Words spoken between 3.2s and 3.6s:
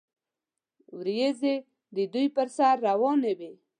وې.